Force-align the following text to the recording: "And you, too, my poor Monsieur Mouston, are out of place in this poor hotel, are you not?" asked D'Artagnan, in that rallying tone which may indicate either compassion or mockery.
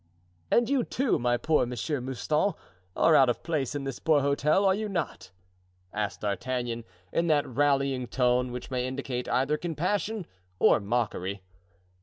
"And 0.49 0.67
you, 0.67 0.83
too, 0.83 1.19
my 1.19 1.37
poor 1.37 1.67
Monsieur 1.67 2.01
Mouston, 2.01 2.55
are 2.95 3.15
out 3.15 3.29
of 3.29 3.43
place 3.43 3.75
in 3.75 3.83
this 3.83 3.99
poor 3.99 4.21
hotel, 4.21 4.65
are 4.65 4.73
you 4.73 4.89
not?" 4.89 5.29
asked 5.93 6.21
D'Artagnan, 6.21 6.85
in 7.13 7.27
that 7.27 7.45
rallying 7.47 8.07
tone 8.07 8.51
which 8.51 8.71
may 8.71 8.87
indicate 8.87 9.29
either 9.29 9.57
compassion 9.57 10.25
or 10.57 10.79
mockery. 10.79 11.43